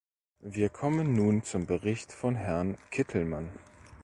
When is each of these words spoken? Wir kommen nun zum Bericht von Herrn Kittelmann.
Wir 0.47 0.69
kommen 0.69 1.13
nun 1.13 1.43
zum 1.43 1.67
Bericht 1.67 2.11
von 2.11 2.33
Herrn 2.33 2.75
Kittelmann. 2.89 3.51